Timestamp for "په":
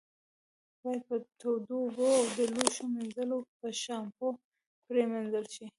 1.09-1.15, 3.59-3.67